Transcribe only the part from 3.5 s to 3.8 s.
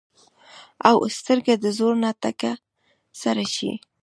شي